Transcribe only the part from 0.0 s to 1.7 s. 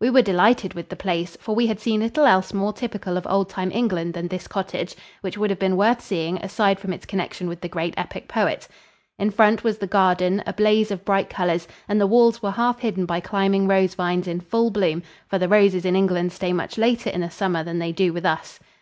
We were delighted with the place, for we